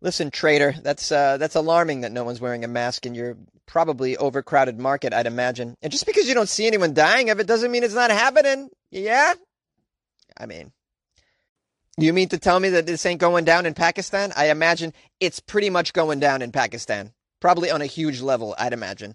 listen, 0.00 0.30
trader, 0.30 0.74
that's 0.82 1.12
uh, 1.12 1.36
that's 1.36 1.54
alarming 1.54 2.02
that 2.02 2.12
no 2.12 2.24
one's 2.24 2.40
wearing 2.40 2.64
a 2.64 2.68
mask 2.68 3.06
in 3.06 3.14
your 3.14 3.36
probably 3.66 4.16
overcrowded 4.16 4.78
market, 4.78 5.12
I'd 5.12 5.26
imagine. 5.26 5.76
And 5.80 5.92
just 5.92 6.06
because 6.06 6.26
you 6.26 6.34
don't 6.34 6.48
see 6.48 6.66
anyone 6.66 6.92
dying 6.92 7.30
of 7.30 7.38
it 7.38 7.46
doesn't 7.46 7.70
mean 7.70 7.84
it's 7.84 7.94
not 7.94 8.10
happening. 8.10 8.68
Yeah? 8.90 9.34
I 10.36 10.46
mean, 10.46 10.72
you 11.96 12.12
mean 12.12 12.28
to 12.30 12.38
tell 12.38 12.58
me 12.58 12.70
that 12.70 12.86
this 12.86 13.06
ain't 13.06 13.20
going 13.20 13.44
down 13.44 13.66
in 13.66 13.74
Pakistan? 13.74 14.32
I 14.36 14.50
imagine 14.50 14.92
it's 15.20 15.38
pretty 15.38 15.70
much 15.70 15.92
going 15.92 16.18
down 16.18 16.42
in 16.42 16.50
Pakistan. 16.50 17.12
Probably 17.40 17.70
on 17.70 17.82
a 17.82 17.86
huge 17.86 18.20
level, 18.20 18.54
I'd 18.58 18.72
imagine. 18.72 19.14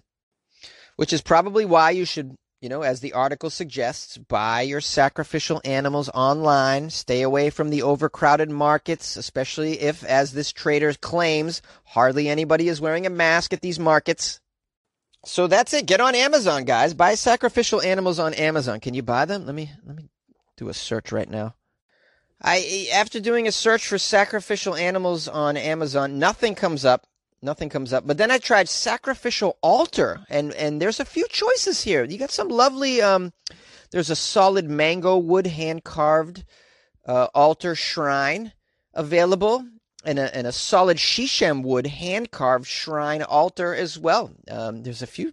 Which 0.96 1.12
is 1.12 1.20
probably 1.20 1.64
why 1.64 1.90
you 1.90 2.04
should, 2.04 2.34
you 2.60 2.68
know, 2.68 2.82
as 2.82 3.00
the 3.00 3.12
article 3.12 3.50
suggests, 3.50 4.16
buy 4.16 4.62
your 4.62 4.80
sacrificial 4.80 5.60
animals 5.64 6.08
online. 6.10 6.90
Stay 6.90 7.22
away 7.22 7.50
from 7.50 7.68
the 7.70 7.82
overcrowded 7.82 8.50
markets, 8.50 9.16
especially 9.16 9.80
if, 9.80 10.02
as 10.04 10.32
this 10.32 10.52
trader 10.52 10.92
claims, 10.94 11.60
hardly 11.84 12.28
anybody 12.28 12.68
is 12.68 12.80
wearing 12.80 13.06
a 13.06 13.10
mask 13.10 13.52
at 13.52 13.60
these 13.60 13.78
markets. 13.78 14.40
So 15.26 15.48
that's 15.48 15.74
it. 15.74 15.86
Get 15.86 16.00
on 16.00 16.14
Amazon, 16.14 16.64
guys. 16.64 16.94
Buy 16.94 17.14
sacrificial 17.14 17.82
animals 17.82 18.18
on 18.18 18.32
Amazon. 18.34 18.80
Can 18.80 18.94
you 18.94 19.02
buy 19.02 19.24
them? 19.24 19.44
Let 19.44 19.54
me 19.54 19.72
let 19.84 19.96
me 19.96 20.08
do 20.56 20.68
a 20.68 20.74
search 20.74 21.10
right 21.10 21.28
now. 21.28 21.56
I 22.40 22.88
after 22.94 23.18
doing 23.18 23.48
a 23.48 23.52
search 23.52 23.86
for 23.88 23.98
sacrificial 23.98 24.76
animals 24.76 25.26
on 25.26 25.56
Amazon, 25.56 26.20
nothing 26.20 26.54
comes 26.54 26.84
up. 26.84 27.06
Nothing 27.46 27.68
comes 27.68 27.92
up. 27.92 28.04
But 28.04 28.18
then 28.18 28.32
I 28.32 28.38
tried 28.38 28.68
sacrificial 28.68 29.56
altar, 29.62 30.26
and 30.28 30.52
and 30.54 30.82
there's 30.82 30.98
a 30.98 31.04
few 31.04 31.28
choices 31.28 31.84
here. 31.84 32.02
You 32.02 32.18
got 32.18 32.32
some 32.32 32.48
lovely. 32.48 33.00
Um, 33.00 33.32
there's 33.92 34.10
a 34.10 34.16
solid 34.16 34.68
mango 34.68 35.16
wood 35.16 35.46
hand 35.46 35.84
carved 35.84 36.44
uh, 37.06 37.28
altar 37.36 37.76
shrine 37.76 38.52
available 38.94 39.64
and 40.04 40.18
a, 40.18 40.36
and 40.36 40.48
a 40.48 40.52
solid 40.52 40.96
shisham 40.96 41.62
wood 41.62 41.86
hand 41.86 42.32
carved 42.32 42.66
shrine 42.66 43.22
altar 43.22 43.72
as 43.72 43.96
well. 43.96 44.32
Um, 44.50 44.82
there's 44.82 45.02
a 45.02 45.06
few. 45.06 45.32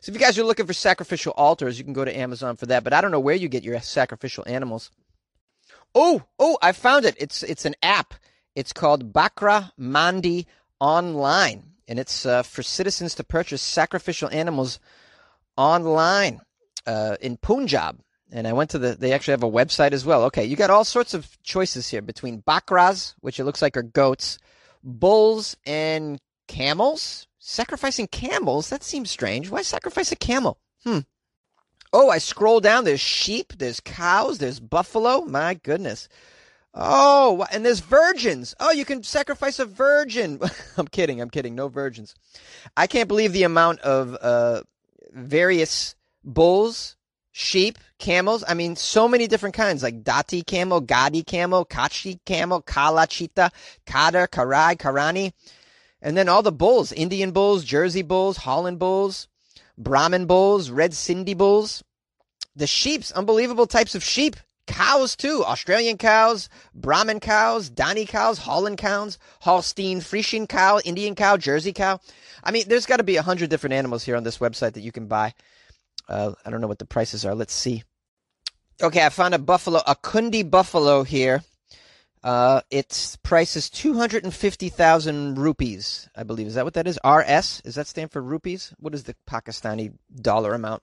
So 0.00 0.10
if 0.10 0.14
you 0.14 0.20
guys 0.20 0.38
are 0.38 0.44
looking 0.44 0.66
for 0.66 0.72
sacrificial 0.72 1.32
altars, 1.36 1.78
you 1.78 1.84
can 1.84 1.94
go 1.94 2.04
to 2.04 2.16
Amazon 2.16 2.54
for 2.54 2.66
that. 2.66 2.84
But 2.84 2.92
I 2.92 3.00
don't 3.00 3.10
know 3.10 3.18
where 3.18 3.34
you 3.34 3.48
get 3.48 3.64
your 3.64 3.78
sacrificial 3.80 4.44
animals. 4.46 4.92
Oh, 5.96 6.22
oh, 6.38 6.58
I 6.62 6.70
found 6.70 7.06
it. 7.06 7.16
It's 7.18 7.42
it's 7.42 7.64
an 7.64 7.74
app. 7.82 8.14
It's 8.54 8.72
called 8.72 9.12
Bakra 9.12 9.72
Mandi 9.76 10.46
Online, 10.80 11.62
and 11.86 11.98
it's 11.98 12.24
uh, 12.24 12.42
for 12.42 12.62
citizens 12.62 13.14
to 13.16 13.24
purchase 13.24 13.62
sacrificial 13.62 14.30
animals 14.30 14.80
online 15.56 16.40
uh, 16.86 17.16
in 17.20 17.36
Punjab. 17.36 18.00
And 18.32 18.46
I 18.46 18.52
went 18.52 18.70
to 18.70 18.78
the, 18.78 18.94
they 18.94 19.12
actually 19.12 19.32
have 19.32 19.42
a 19.42 19.50
website 19.50 19.92
as 19.92 20.06
well. 20.06 20.24
Okay, 20.24 20.44
you 20.44 20.56
got 20.56 20.70
all 20.70 20.84
sorts 20.84 21.14
of 21.14 21.36
choices 21.42 21.88
here 21.88 22.00
between 22.00 22.42
bakras, 22.42 23.14
which 23.20 23.40
it 23.40 23.44
looks 23.44 23.60
like 23.60 23.76
are 23.76 23.82
goats, 23.82 24.38
bulls, 24.82 25.56
and 25.66 26.20
camels. 26.46 27.26
Sacrificing 27.38 28.06
camels? 28.06 28.70
That 28.70 28.84
seems 28.84 29.10
strange. 29.10 29.50
Why 29.50 29.62
sacrifice 29.62 30.12
a 30.12 30.16
camel? 30.16 30.58
Hmm. 30.84 31.00
Oh, 31.92 32.08
I 32.08 32.18
scroll 32.18 32.60
down. 32.60 32.84
There's 32.84 33.00
sheep, 33.00 33.54
there's 33.58 33.80
cows, 33.80 34.38
there's 34.38 34.60
buffalo. 34.60 35.22
My 35.22 35.54
goodness. 35.54 36.08
Oh, 36.72 37.44
and 37.50 37.64
there's 37.64 37.80
virgins. 37.80 38.54
Oh, 38.60 38.70
you 38.70 38.84
can 38.84 39.02
sacrifice 39.02 39.58
a 39.58 39.64
virgin. 39.64 40.40
I'm 40.76 40.86
kidding. 40.86 41.20
I'm 41.20 41.30
kidding. 41.30 41.54
No 41.54 41.68
virgins. 41.68 42.14
I 42.76 42.86
can't 42.86 43.08
believe 43.08 43.32
the 43.32 43.42
amount 43.42 43.80
of 43.80 44.16
uh, 44.20 44.62
various 45.12 45.96
bulls, 46.22 46.96
sheep, 47.32 47.78
camels. 47.98 48.44
I 48.46 48.54
mean, 48.54 48.76
so 48.76 49.08
many 49.08 49.26
different 49.26 49.54
kinds 49.54 49.82
like 49.82 50.04
Dati 50.04 50.46
camel, 50.46 50.80
Gadi 50.80 51.24
camel, 51.24 51.64
Kachi 51.66 52.20
camel, 52.24 52.62
Kala 52.62 53.06
cheetah, 53.08 53.50
Kader, 53.84 54.28
Karai, 54.28 54.76
Karani. 54.76 55.32
And 56.00 56.16
then 56.16 56.28
all 56.28 56.42
the 56.42 56.52
bulls 56.52 56.92
Indian 56.92 57.32
bulls, 57.32 57.64
Jersey 57.64 58.02
bulls, 58.02 58.38
Holland 58.38 58.78
bulls, 58.78 59.28
Brahmin 59.76 60.26
bulls, 60.26 60.70
Red 60.70 60.92
Sindhi 60.92 61.36
bulls. 61.36 61.82
The 62.54 62.66
sheep's 62.66 63.12
unbelievable 63.12 63.66
types 63.66 63.94
of 63.94 64.04
sheep. 64.04 64.36
Cows 64.70 65.16
too, 65.16 65.44
Australian 65.44 65.98
cows, 65.98 66.48
Brahmin 66.74 67.18
cows, 67.18 67.68
Dani 67.68 68.06
cows, 68.06 68.38
Holland 68.38 68.78
cows, 68.78 69.18
Holstein 69.40 70.00
Friesian 70.00 70.48
cow, 70.48 70.78
Indian 70.84 71.16
cow, 71.16 71.36
Jersey 71.36 71.72
cow. 71.72 71.98
I 72.44 72.52
mean, 72.52 72.64
there's 72.68 72.86
got 72.86 72.98
to 72.98 73.02
be 73.02 73.16
a 73.16 73.22
hundred 73.22 73.50
different 73.50 73.74
animals 73.74 74.04
here 74.04 74.16
on 74.16 74.22
this 74.22 74.38
website 74.38 74.74
that 74.74 74.82
you 74.82 74.92
can 74.92 75.06
buy. 75.06 75.34
Uh, 76.08 76.34
I 76.46 76.50
don't 76.50 76.60
know 76.60 76.68
what 76.68 76.78
the 76.78 76.86
prices 76.86 77.24
are. 77.24 77.34
Let's 77.34 77.52
see. 77.52 77.82
Okay, 78.80 79.04
I 79.04 79.08
found 79.08 79.34
a 79.34 79.38
buffalo, 79.38 79.80
a 79.86 79.96
Kundi 79.96 80.48
buffalo 80.48 81.02
here. 81.02 81.42
Uh, 82.22 82.60
its 82.70 83.16
price 83.16 83.56
is 83.56 83.70
250,000 83.70 85.36
rupees, 85.36 86.08
I 86.14 86.22
believe. 86.22 86.46
Is 86.46 86.54
that 86.54 86.64
what 86.64 86.74
that 86.74 86.86
is? 86.86 86.98
RS? 87.04 87.60
Does 87.62 87.74
that 87.74 87.88
stand 87.88 88.12
for 88.12 88.22
rupees? 88.22 88.72
What 88.78 88.94
is 88.94 89.04
the 89.04 89.16
Pakistani 89.28 89.94
dollar 90.14 90.54
amount? 90.54 90.82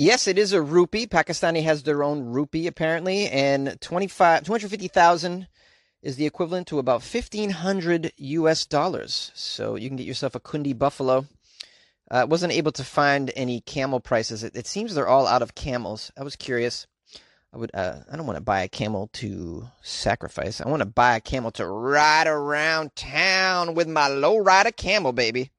Yes, 0.00 0.26
it 0.26 0.38
is 0.38 0.54
a 0.54 0.62
rupee. 0.62 1.06
Pakistani 1.06 1.62
has 1.64 1.82
their 1.82 2.02
own 2.02 2.24
rupee 2.24 2.66
apparently, 2.66 3.28
and 3.28 3.78
25 3.82 4.44
250,000 4.44 5.46
is 6.02 6.16
the 6.16 6.24
equivalent 6.24 6.68
to 6.68 6.78
about 6.78 7.02
1500 7.02 8.10
US 8.16 8.64
dollars. 8.64 9.30
So 9.34 9.76
you 9.76 9.90
can 9.90 9.98
get 9.98 10.06
yourself 10.06 10.34
a 10.34 10.40
Kundi 10.40 10.72
buffalo. 10.72 11.26
I 12.10 12.20
uh, 12.20 12.26
wasn't 12.26 12.54
able 12.54 12.72
to 12.72 12.82
find 12.82 13.30
any 13.36 13.60
camel 13.60 14.00
prices. 14.00 14.42
It, 14.42 14.56
it, 14.56 14.66
seems 14.66 14.94
they're 14.94 15.06
all 15.06 15.26
out 15.26 15.42
of 15.42 15.54
camels. 15.54 16.10
I 16.16 16.24
was 16.24 16.34
curious. 16.34 16.86
I 17.52 17.58
would. 17.58 17.70
Uh, 17.74 17.96
I 18.10 18.16
don't 18.16 18.26
want 18.26 18.38
to 18.38 18.42
buy 18.42 18.62
a 18.62 18.68
camel 18.68 19.10
to 19.12 19.68
sacrifice. 19.82 20.62
I 20.62 20.68
want 20.70 20.80
to 20.80 20.86
buy 20.86 21.16
a 21.16 21.20
camel 21.20 21.50
to 21.50 21.66
ride 21.66 22.26
around 22.26 22.96
town 22.96 23.74
with 23.74 23.86
my 23.86 24.08
low 24.08 24.38
rider 24.38 24.72
camel, 24.72 25.12
baby. 25.12 25.50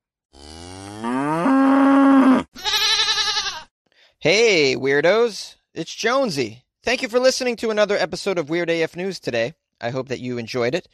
Hey, 4.22 4.76
weirdos! 4.76 5.56
It's 5.74 5.96
Jonesy. 5.96 6.64
Thank 6.84 7.02
you 7.02 7.10
for 7.10 7.20
listening 7.20 7.56
to 7.56 7.72
another 7.72 7.98
episode 7.98 8.38
of 8.38 8.52
Weird 8.52 8.70
AF 8.70 8.96
News 8.96 9.20
today. 9.20 9.56
I 9.82 9.90
hope 9.90 10.10
that 10.10 10.20
you 10.20 10.38
enjoyed 10.38 10.76
it. 10.76 10.88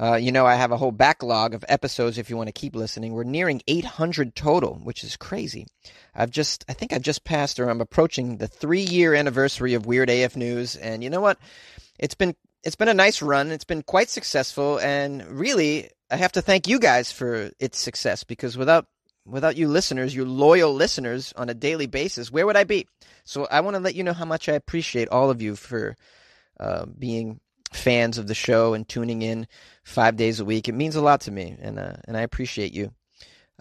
Uh, 0.00 0.14
you 0.14 0.30
know, 0.30 0.46
I 0.46 0.54
have 0.54 0.70
a 0.70 0.76
whole 0.76 0.92
backlog 0.92 1.54
of 1.54 1.64
episodes 1.68 2.18
if 2.18 2.30
you 2.30 2.36
want 2.36 2.46
to 2.46 2.52
keep 2.52 2.76
listening. 2.76 3.14
We're 3.14 3.24
nearing 3.24 3.62
800 3.66 4.36
total, 4.36 4.74
which 4.74 5.02
is 5.02 5.16
crazy. 5.16 5.66
I've 6.14 6.30
just, 6.30 6.64
I 6.68 6.72
think 6.72 6.92
I've 6.92 7.02
just 7.02 7.24
passed 7.24 7.58
or 7.58 7.68
I'm 7.68 7.80
approaching 7.80 8.36
the 8.36 8.46
three 8.46 8.82
year 8.82 9.12
anniversary 9.12 9.74
of 9.74 9.84
Weird 9.84 10.08
AF 10.08 10.36
News. 10.36 10.76
And 10.76 11.02
you 11.02 11.10
know 11.10 11.20
what? 11.20 11.40
It's 11.98 12.14
been, 12.14 12.36
it's 12.62 12.76
been 12.76 12.86
a 12.86 12.94
nice 12.94 13.20
run. 13.20 13.50
It's 13.50 13.64
been 13.64 13.82
quite 13.82 14.08
successful. 14.08 14.78
And 14.78 15.26
really, 15.26 15.90
I 16.12 16.16
have 16.16 16.30
to 16.30 16.42
thank 16.42 16.68
you 16.68 16.78
guys 16.78 17.10
for 17.10 17.50
its 17.58 17.80
success 17.80 18.22
because 18.22 18.56
without 18.56 18.86
without 19.28 19.56
you 19.56 19.68
listeners, 19.68 20.14
you 20.14 20.24
loyal 20.24 20.74
listeners 20.74 21.32
on 21.36 21.48
a 21.48 21.54
daily 21.54 21.86
basis, 21.86 22.30
where 22.30 22.46
would 22.46 22.56
I 22.56 22.64
be? 22.64 22.86
So 23.24 23.46
I 23.50 23.60
want 23.60 23.76
to 23.76 23.80
let 23.80 23.94
you 23.94 24.04
know 24.04 24.12
how 24.12 24.24
much 24.24 24.48
I 24.48 24.54
appreciate 24.54 25.08
all 25.08 25.30
of 25.30 25.42
you 25.42 25.54
for 25.54 25.96
uh, 26.58 26.86
being 26.86 27.40
fans 27.72 28.18
of 28.18 28.26
the 28.26 28.34
show 28.34 28.74
and 28.74 28.88
tuning 28.88 29.22
in 29.22 29.46
five 29.84 30.16
days 30.16 30.40
a 30.40 30.44
week. 30.44 30.68
It 30.68 30.74
means 30.74 30.96
a 30.96 31.02
lot 31.02 31.22
to 31.22 31.30
me, 31.30 31.56
and 31.60 31.78
uh, 31.78 31.94
and 32.06 32.16
I 32.16 32.22
appreciate 32.22 32.72
you. 32.72 32.92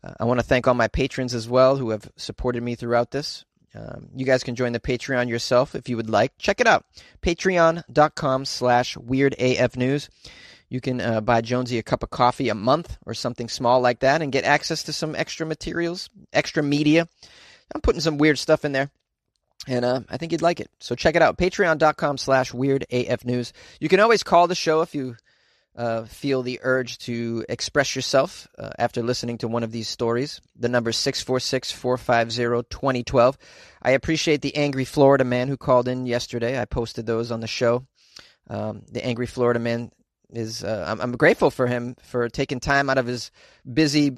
Uh, 0.03 0.13
I 0.19 0.25
want 0.25 0.39
to 0.39 0.45
thank 0.45 0.67
all 0.67 0.73
my 0.73 0.87
patrons 0.87 1.33
as 1.33 1.49
well 1.49 1.75
who 1.75 1.89
have 1.89 2.09
supported 2.15 2.63
me 2.63 2.75
throughout 2.75 3.11
this. 3.11 3.45
Um, 3.75 4.09
you 4.15 4.25
guys 4.25 4.43
can 4.43 4.55
join 4.55 4.71
the 4.71 4.79
Patreon 4.79 5.27
yourself 5.27 5.75
if 5.75 5.89
you 5.89 5.97
would 5.97 6.09
like. 6.09 6.37
Check 6.37 6.61
it 6.61 6.67
out. 6.67 6.85
Patreon.com 7.21 8.45
slash 8.45 8.95
weirdafnews. 8.95 10.09
You 10.69 10.81
can 10.81 10.99
uh, 10.99 11.21
buy 11.21 11.41
Jonesy 11.41 11.77
a 11.77 11.83
cup 11.83 12.03
of 12.03 12.09
coffee 12.09 12.49
a 12.49 12.55
month 12.55 12.97
or 13.05 13.13
something 13.13 13.47
small 13.47 13.79
like 13.79 13.99
that 13.99 14.21
and 14.21 14.31
get 14.31 14.43
access 14.43 14.83
to 14.83 14.93
some 14.93 15.15
extra 15.15 15.45
materials, 15.45 16.09
extra 16.33 16.61
media. 16.61 17.07
I'm 17.73 17.81
putting 17.81 18.01
some 18.01 18.17
weird 18.17 18.37
stuff 18.37 18.65
in 18.65 18.73
there. 18.73 18.89
And 19.67 19.83
uh, 19.83 20.01
I 20.09 20.17
think 20.17 20.31
you'd 20.31 20.41
like 20.41 20.59
it. 20.59 20.69
So 20.79 20.95
check 20.95 21.15
it 21.15 21.21
out. 21.21 21.37
Patreon.com 21.37 22.17
slash 22.17 22.51
weirdafnews. 22.51 23.51
You 23.79 23.89
can 23.89 23.99
always 23.99 24.23
call 24.23 24.47
the 24.47 24.55
show 24.55 24.81
if 24.81 24.93
you 24.93 25.15
uh, 25.75 26.05
feel 26.05 26.41
the 26.41 26.59
urge 26.63 26.97
to 26.99 27.45
express 27.47 27.95
yourself 27.95 28.47
uh, 28.57 28.69
after 28.79 29.03
listening 29.03 29.37
to 29.39 29.47
one 29.47 29.63
of 29.63 29.71
these 29.71 29.87
stories. 29.87 30.41
The 30.55 30.69
number 30.69 30.89
is 30.89 30.97
646 30.97 31.71
450 31.71 32.67
2012. 32.69 33.37
I 33.81 33.91
appreciate 33.91 34.41
the 34.41 34.55
angry 34.55 34.85
Florida 34.85 35.23
man 35.23 35.47
who 35.47 35.57
called 35.57 35.87
in 35.87 36.05
yesterday. 36.05 36.59
I 36.59 36.65
posted 36.65 37.05
those 37.05 37.31
on 37.31 37.41
the 37.41 37.47
show. 37.47 37.85
Um, 38.49 38.83
the 38.91 39.05
angry 39.05 39.27
Florida 39.27 39.59
man 39.59 39.91
is, 40.31 40.63
uh, 40.63 40.85
I'm, 40.87 40.99
I'm 41.01 41.17
grateful 41.17 41.51
for 41.51 41.67
him 41.67 41.95
for 42.03 42.29
taking 42.29 42.59
time 42.59 42.89
out 42.89 42.97
of 42.97 43.05
his 43.05 43.31
busy 43.71 44.17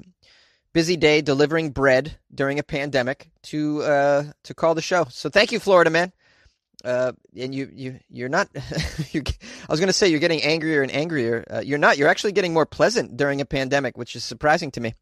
busy 0.72 0.96
day 0.96 1.20
delivering 1.20 1.70
bread 1.70 2.16
during 2.32 2.58
a 2.58 2.62
pandemic 2.62 3.30
to 3.42 3.82
uh, 3.82 4.24
to 4.44 4.54
call 4.54 4.74
the 4.74 4.82
show. 4.82 5.06
So 5.10 5.28
thank 5.28 5.52
you, 5.52 5.58
Florida 5.58 5.90
man. 5.90 6.12
Uh, 6.84 7.12
and 7.36 7.54
you 7.54 7.70
you 7.72 8.00
you're 8.08 8.28
not. 8.28 8.48
you're, 9.12 9.24
I 9.26 9.72
was 9.72 9.80
going 9.80 9.88
to 9.88 9.92
say 9.92 10.08
you're 10.08 10.20
getting 10.20 10.42
angrier 10.42 10.82
and 10.82 10.92
angrier. 10.92 11.44
Uh, 11.50 11.60
you're 11.60 11.78
not. 11.78 11.98
You're 11.98 12.08
actually 12.08 12.32
getting 12.32 12.54
more 12.54 12.66
pleasant 12.66 13.16
during 13.16 13.40
a 13.40 13.44
pandemic, 13.44 13.98
which 13.98 14.16
is 14.16 14.24
surprising 14.24 14.70
to 14.72 14.80
me. 14.80 14.94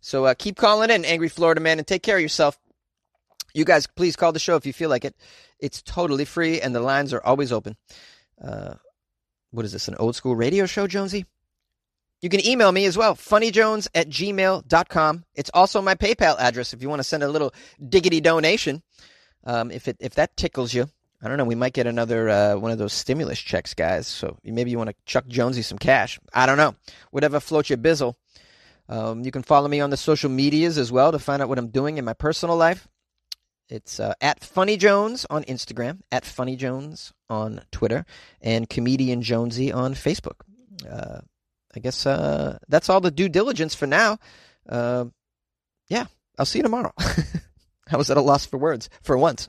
So 0.00 0.26
uh, 0.26 0.34
keep 0.34 0.56
calling 0.56 0.90
in, 0.90 1.04
angry 1.04 1.28
Florida 1.28 1.60
man, 1.60 1.78
and 1.78 1.86
take 1.86 2.02
care 2.02 2.16
of 2.16 2.22
yourself. 2.22 2.58
You 3.52 3.64
guys, 3.64 3.86
please 3.86 4.14
call 4.14 4.32
the 4.32 4.38
show 4.38 4.54
if 4.56 4.66
you 4.66 4.72
feel 4.72 4.90
like 4.90 5.04
it. 5.04 5.16
It's 5.58 5.82
totally 5.82 6.24
free, 6.24 6.60
and 6.60 6.72
the 6.72 6.80
lines 6.80 7.12
are 7.12 7.24
always 7.24 7.50
open. 7.50 7.76
What 9.50 9.64
is 9.64 9.72
this? 9.72 9.88
An 9.88 9.96
old 9.96 10.16
school 10.16 10.36
radio 10.36 10.66
show, 10.66 10.86
Jonesy? 10.86 11.26
You 12.20 12.28
can 12.28 12.44
email 12.44 12.72
me 12.72 12.84
as 12.84 12.98
well, 12.98 13.14
funnyjones 13.14 13.86
at 13.94 14.08
gmail.com. 14.08 15.24
It's 15.34 15.50
also 15.54 15.80
my 15.80 15.94
PayPal 15.94 16.36
address 16.38 16.72
if 16.72 16.82
you 16.82 16.88
want 16.88 16.98
to 16.98 17.04
send 17.04 17.22
a 17.22 17.28
little 17.28 17.54
diggity 17.88 18.20
donation. 18.20 18.82
Um, 19.44 19.70
if 19.70 19.86
it 19.86 19.96
if 20.00 20.14
that 20.16 20.36
tickles 20.36 20.74
you, 20.74 20.88
I 21.22 21.28
don't 21.28 21.38
know. 21.38 21.44
We 21.44 21.54
might 21.54 21.74
get 21.74 21.86
another 21.86 22.28
uh, 22.28 22.56
one 22.56 22.72
of 22.72 22.78
those 22.78 22.92
stimulus 22.92 23.38
checks, 23.38 23.72
guys. 23.72 24.08
So 24.08 24.36
maybe 24.44 24.70
you 24.70 24.78
want 24.78 24.90
to 24.90 24.96
chuck 25.06 25.26
Jonesy 25.28 25.62
some 25.62 25.78
cash. 25.78 26.18
I 26.34 26.46
don't 26.46 26.58
know. 26.58 26.74
Whatever 27.12 27.38
floats 27.38 27.70
your 27.70 27.78
bizzle. 27.78 28.14
Um, 28.88 29.22
you 29.22 29.30
can 29.30 29.42
follow 29.42 29.68
me 29.68 29.80
on 29.80 29.90
the 29.90 29.96
social 29.96 30.30
medias 30.30 30.76
as 30.76 30.90
well 30.90 31.12
to 31.12 31.18
find 31.18 31.42
out 31.42 31.48
what 31.48 31.58
I'm 31.58 31.68
doing 31.68 31.98
in 31.98 32.04
my 32.04 32.14
personal 32.14 32.56
life. 32.56 32.88
It's 33.68 34.00
uh, 34.00 34.14
at 34.20 34.42
Funny 34.42 34.76
Jones 34.76 35.26
on 35.28 35.44
Instagram, 35.44 36.00
at 36.10 36.24
Funny 36.24 36.56
Jones 36.56 37.12
on 37.28 37.60
Twitter, 37.70 38.06
and 38.40 38.68
Comedian 38.68 39.22
Jonesy 39.22 39.72
on 39.72 39.94
Facebook. 39.94 40.40
Uh, 40.88 41.20
I 41.76 41.80
guess 41.80 42.06
uh, 42.06 42.58
that's 42.68 42.88
all 42.88 43.00
the 43.00 43.10
due 43.10 43.28
diligence 43.28 43.74
for 43.74 43.86
now. 43.86 44.18
Uh, 44.68 45.06
yeah, 45.88 46.06
I'll 46.38 46.46
see 46.46 46.60
you 46.60 46.62
tomorrow. 46.62 46.92
I 47.90 47.96
was 47.96 48.10
at 48.10 48.16
a 48.16 48.22
loss 48.22 48.46
for 48.46 48.58
words 48.58 48.88
for 49.02 49.16
once. 49.18 49.48